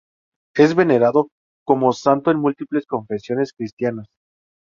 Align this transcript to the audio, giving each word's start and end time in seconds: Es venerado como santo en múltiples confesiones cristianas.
Es 0.55 0.73
venerado 0.73 1.27
como 1.63 1.93
santo 1.93 2.31
en 2.31 2.39
múltiples 2.39 2.87
confesiones 2.87 3.53
cristianas. 3.53 4.07